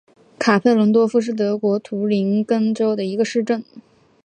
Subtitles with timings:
[0.39, 3.63] 卡佩伦多夫是德国图林根州的一个市镇。